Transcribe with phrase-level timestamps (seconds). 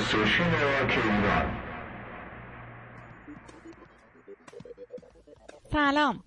[0.00, 1.60] راک ایران
[5.72, 6.24] سلام.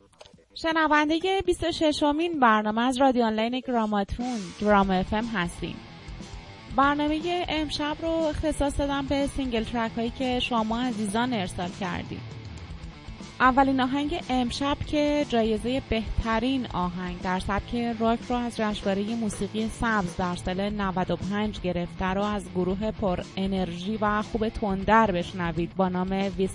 [0.56, 5.76] شنونده 26 امین برنامه از رادیو آنلاین گراماتون گرام اف ام هستیم.
[6.76, 12.22] برنامه امشب رو اختصاص دادم به single track هایی که شما عزیزان ارسال کردین
[13.44, 20.16] اولین آهنگ امشب که جایزه بهترین آهنگ در سبک راک رو از جشنواره موسیقی سبز
[20.18, 26.32] در سال 95 گرفته رو از گروه پر انرژی و خوب تندر بشنوید با نام
[26.38, 26.48] وی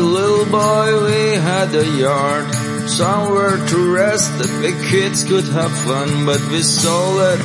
[0.00, 2.46] a little boy, we had a yard.
[2.88, 7.42] Somewhere to rest that the kids could have fun, but we sold it.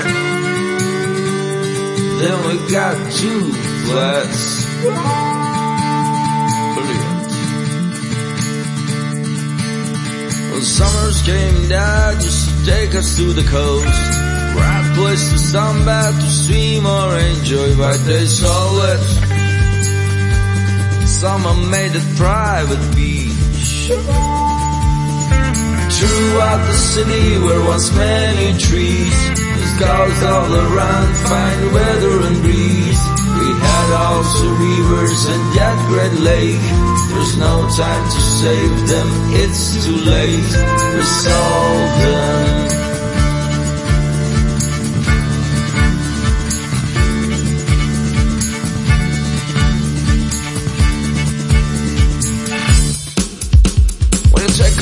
[2.21, 3.51] Then we got two
[3.85, 4.65] flats.
[6.75, 7.29] Brilliant.
[10.51, 14.11] When summers came down, just to take us to the coast.
[14.55, 19.14] Right place to sunbathe, to swim or enjoy, but they sold it.
[21.25, 23.89] Someone made a private beach.
[25.97, 33.01] Throughout the city where once many trees, there's gulls all around, fine weather and breeze.
[33.41, 36.65] We had also rivers and that great lake.
[37.09, 39.09] There's no time to save them,
[39.41, 40.51] it's too late.
[40.93, 42.64] We sold them.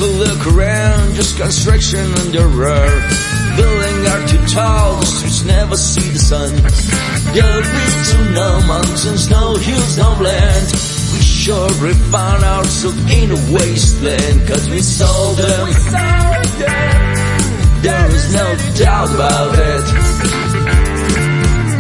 [0.04, 3.04] A look around, just construction under the road.
[3.56, 6.52] Building are too tall, the streets never see the sun.
[7.34, 10.68] Be to no mountains, no hills, no land.
[11.14, 11.70] We sure
[12.12, 15.68] found ourselves in a wasteland, cause we sold them.
[17.82, 18.48] There is no
[18.84, 19.86] doubt about it.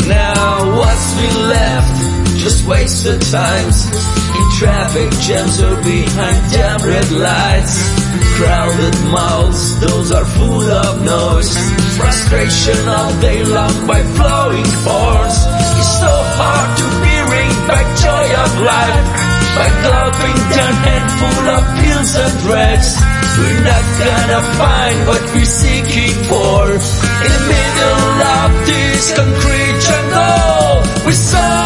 [0.07, 1.95] Now what's we left?
[2.39, 8.12] Just wasted times in traffic jams or behind damn red lights.
[8.37, 11.53] Crowded mouths, those are full of noise.
[11.97, 15.37] Frustration all day long by flowing horns.
[15.77, 16.85] It's so hard to
[17.29, 22.89] bring back joy of life by gulping down handful of pills and drugs.
[23.37, 31.05] We're not gonna find what we're seeking for in the middle of this concrete jungle.
[31.05, 31.62] We saw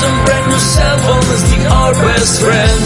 [0.00, 2.80] Chosen brand new cell phone as the our best friend.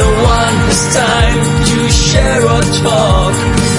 [0.00, 3.34] No one has time to share or talk.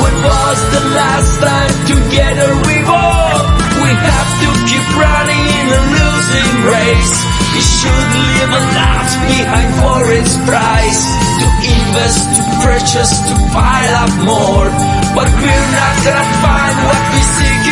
[0.05, 3.49] When was the last time together we walked?
[3.81, 7.15] We have to keep running in a losing race.
[7.57, 11.01] We should leave a lot behind for its price.
[11.41, 14.69] To invest, to purchase, to pile up more.
[15.17, 17.64] But we're not gonna find what we're seeking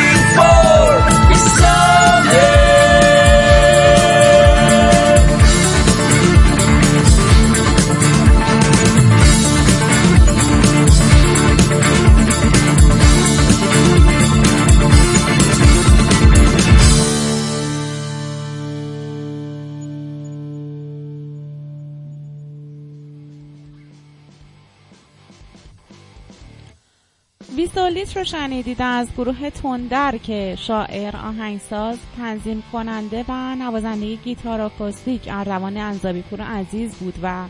[27.93, 35.21] ویسولیت رو شنیدید از گروه تندر که شاعر، آهنگساز، تنظیم کننده و نوازنده گیتار آکوستیک
[35.27, 37.45] اردوان انزابی پور عزیز بود و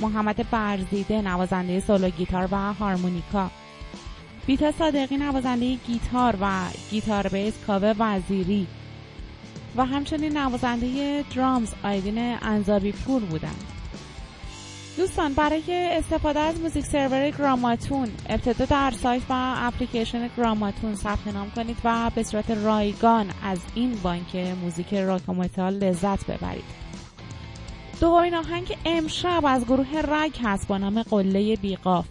[0.00, 3.50] محمد برزیده نوازنده سولو گیتار و هارمونیکا.
[4.46, 6.60] بیتا صادقی نوازنده گیتار و
[6.90, 8.66] گیتار بیس کاوه وزیری.
[9.76, 13.75] و همچنین نوازنده drums آیدین انزابی پور بودند.
[14.96, 21.50] دوستان برای استفاده از music server گراماتون ابتدا در سایت و اپلیکیشن گراماتون ثبت نام
[21.50, 26.64] کنید و به صورت رایگان از این بانک موزیک راک متال لذت ببرید.
[28.00, 32.06] دومین آهنگ امشب از گروه رگ هست با نام قله بیقاف.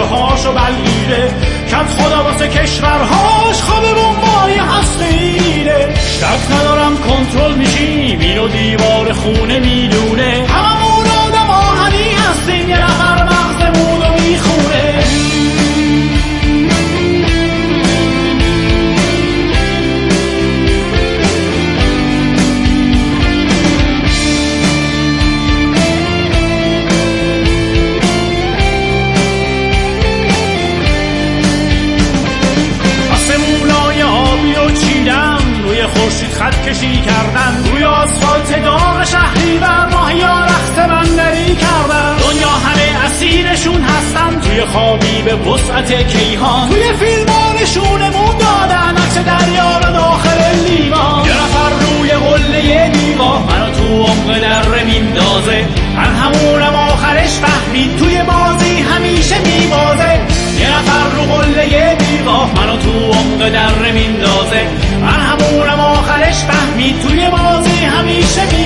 [0.00, 1.34] بچه هاشو بلگیره
[1.70, 4.29] کم خدا واسه کشورهاش خواب بمبای
[63.40, 64.62] عمق در میندازه
[65.00, 68.59] من همونم آخرش فهمید توی بازی همیشه میبازه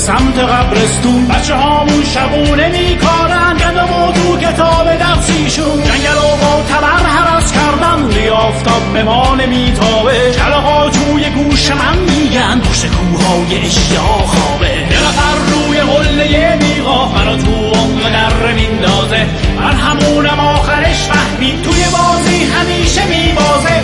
[0.00, 1.28] سمت قبرستون.
[1.28, 3.56] بچه هامون شبونه میکارن.
[3.56, 8.02] گندم و تو کتاب درسیشون جنگل و با تبر حرس کردن.
[8.08, 10.32] روی به ما نمیتابه.
[10.32, 12.60] کلاقا توی گوش من میگن.
[12.60, 19.26] پشت کوهای اشتها خوابه نفر روی قله میقا منو تو عمق در میندازه.
[19.56, 21.62] من همونم آخرش فهمید.
[21.62, 23.76] توی بازی همیشه میبازه.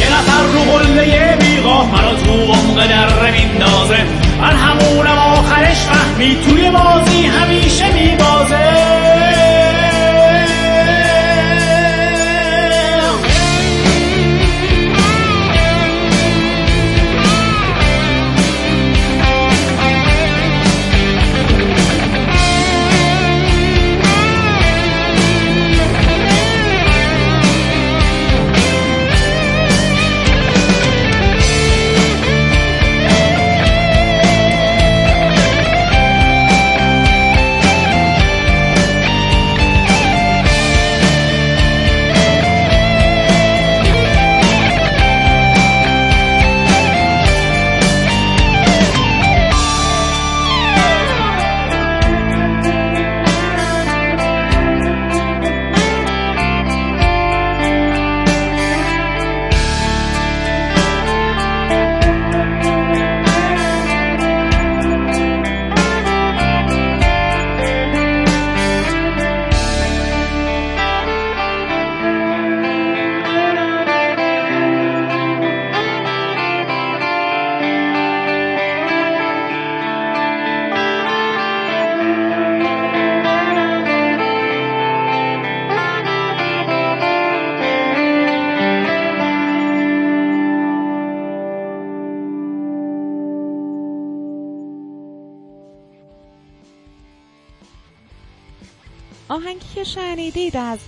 [0.00, 1.36] یه نفر رو قله
[1.92, 4.04] منو تو عمق در میندازه
[4.40, 9.03] من همونم آخرش فهمید توی بازی همیشه میبازه.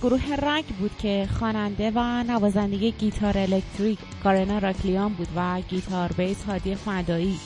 [0.01, 6.43] گروه رگ بود که خواننده و نوازنده گیتار الکتریک کارنا راکلیان بود و گیتار بیس
[6.43, 7.39] هادی فدایی.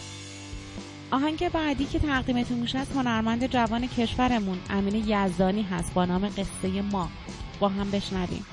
[1.11, 6.81] آهنگ بعدی که تقدیمتون میشه از هنرمند جوان کشورمون امین یزدانی هست با نام قصه
[6.81, 7.09] ما.
[7.59, 8.45] با هم بشنویم.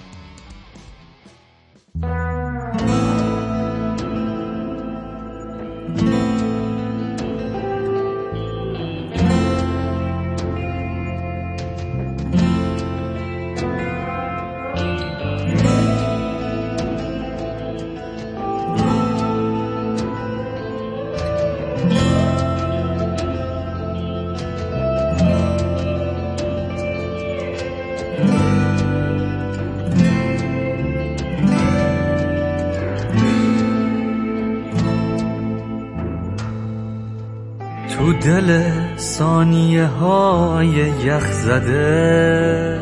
[39.78, 42.80] ثانیه های یخ زده.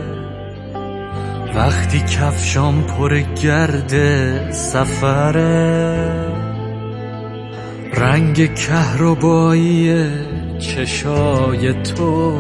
[1.55, 3.93] وقتی کفشام پر گرد
[4.51, 6.25] سفره.
[7.95, 10.07] رنگ کهربایی
[10.59, 12.33] چشای تو.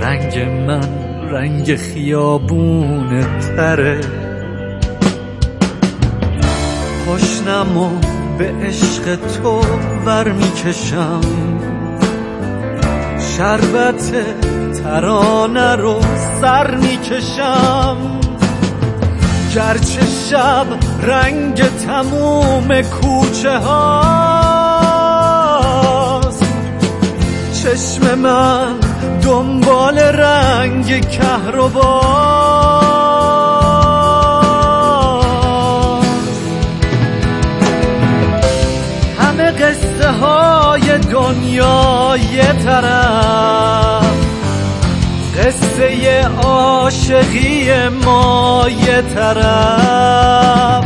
[0.00, 0.88] رنگ من
[1.30, 4.00] رنگ خیابون تره
[7.06, 7.90] پشنمو
[8.38, 9.60] به عشق تو
[10.06, 11.20] ور می‌کشم.
[13.36, 14.12] شربت
[14.82, 16.00] ترانه رو
[16.40, 17.96] سر می‌کشم.
[19.54, 20.66] گرچه شب
[21.02, 24.84] رنگ تموم کوچه هاست
[27.62, 28.80] چشم من
[29.22, 31.00] دنبال رنگ
[39.18, 40.61] همه قصه های
[40.98, 44.04] دنیا یه طرف.
[45.38, 50.84] قصه عاشقی ما یه طرف.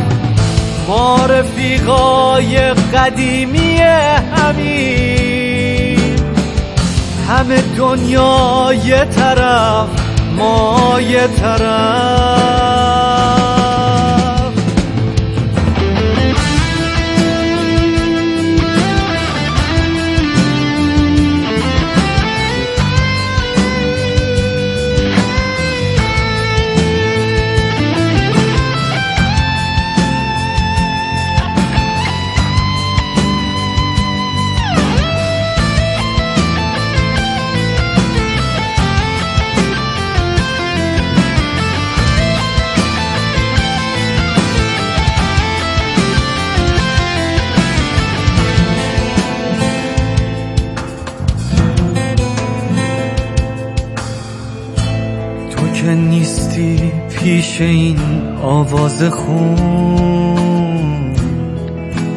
[0.87, 3.77] ما رفیقای قدیمی
[4.35, 6.15] همین
[7.29, 9.87] همه دنیا یه طرف
[10.37, 13.06] ما یه طرف.
[58.47, 59.55] آواز خون.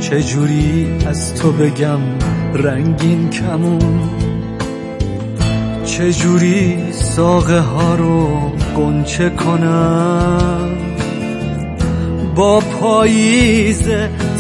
[0.01, 1.99] چجوری از تو بگم
[2.55, 4.11] رنگین کمون؟
[5.85, 8.29] چجوری ساقه ها رو
[8.77, 10.71] گنچه کنم؟
[12.35, 13.89] با پاییز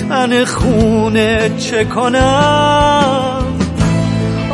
[0.09, 3.45] تن خونه چه کنم؟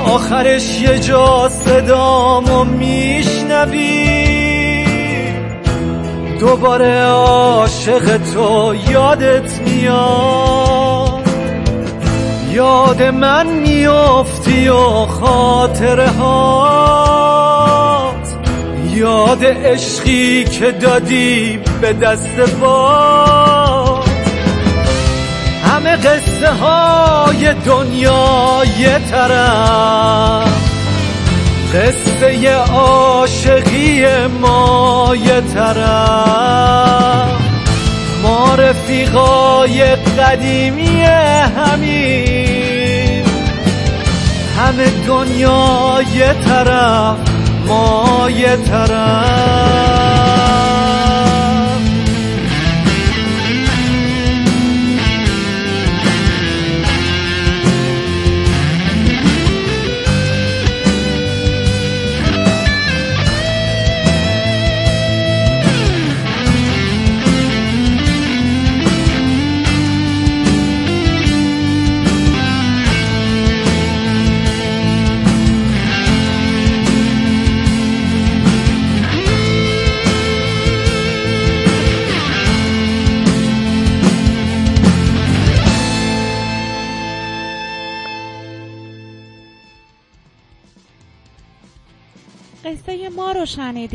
[0.07, 4.06] آخرش یه جا صدامو میشنوی؟
[6.41, 11.29] دوباره عاشق تو یادت میاد.
[12.51, 17.27] یاد من میافتی و خاطره هات
[18.95, 24.09] یاد عشقی که دادی به دست باد.
[25.65, 30.66] همه قصه های دنیا یه طرف.
[31.75, 37.31] قصه عاشقی ما یه طرف
[38.23, 41.03] ما رفیقای قدیمی
[41.57, 43.25] همین
[44.59, 47.17] همه دنیا یه طرف
[47.67, 50.07] ما یه طرف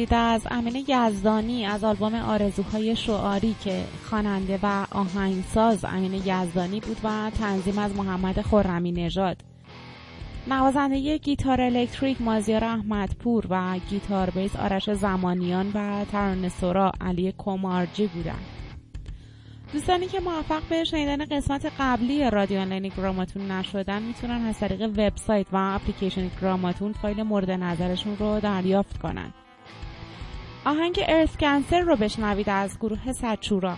[0.02, 6.98] شنیدید از امین یزدانی از آلبوم آرزوهای شعاری که خواننده و آهنگساز امین یزدانی بود
[7.04, 9.38] و تنظیم از محمد خرمی نژاد.
[10.48, 18.08] نوازنده گیتار الکتریک مازیار احمدپور و گیتار بیس آرش زمانیان و ترانه سورا علی کمارجی
[18.08, 18.46] بودند.
[19.74, 25.48] دوستانی که موفق به شنیدن قسمت قبلی رادیو آنلاین گراماتون نشدن می‌تونن از طریق وبسایت
[25.52, 29.34] و اپلیکیشن گراماتون فایل مورد نظرشون رو دریافت کنن.
[30.66, 33.78] آهنگ ارث کنسر رو بشنوید از گروه سچورا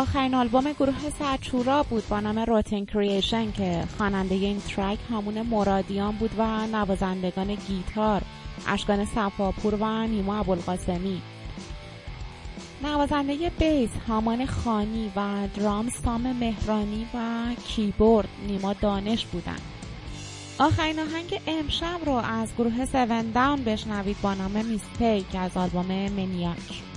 [0.00, 6.16] آخرین آلبوم گروه سرچورا بود با نام Rotten Creation که خواننده این track همون مرادیان
[6.16, 8.22] بود و نوازندگان گیتار
[8.68, 11.22] اشکان صفاپور و نیما ابوالقاسمی.
[12.82, 19.62] نوازنده بیس هامان خانی و درام سام مهرانی و کیبورد نیما دانش بودند.
[20.58, 26.89] آخرین آهنگ امشب رو از گروه سون داون بشنوید با نام Mystic از آلبوم Maniac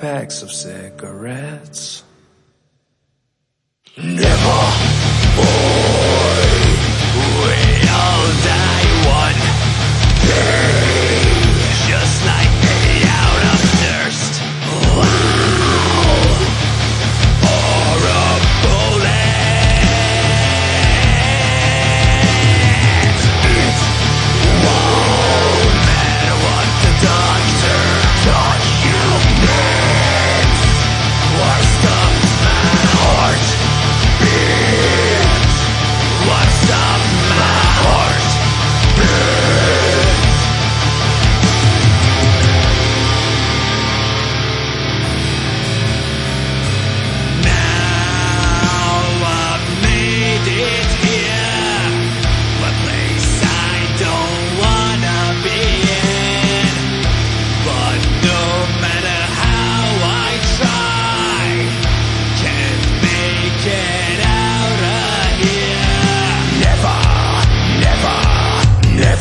[0.00, 2.02] packs of cigarettes.
[3.96, 4.25] No.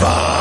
[0.06, 0.35] Five.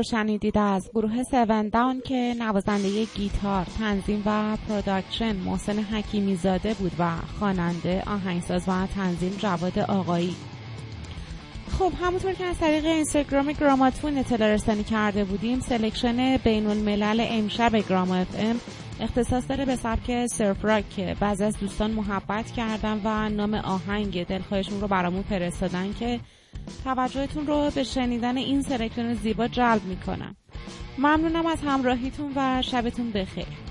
[0.00, 6.74] رو شنیدید از گروه سون داون که نوازنده گیتار، تنظیم و production محسن حکیمی زاده
[6.74, 10.36] بود و خواننده، آهنگساز و تنظیم جواد آقایی.
[11.78, 17.76] خب همونطور که از طریق اینستاگرام گراماتون اطلاع رسانی کرده بودیم selection بین الملل امشب
[17.76, 18.60] گرام اف ام
[19.00, 24.26] اختصاص داره به سبک surf rock که بعضی از دوستان محبت کردن و نام آهنگ
[24.26, 26.20] دلخواهشون رو برامون فرستادن که
[26.84, 30.36] توجهتون رو به شنیدن این سلکشن زیبا جلب می‌کنم.
[30.98, 33.69] ممنونم از همراهیتون و شبتون بخیر.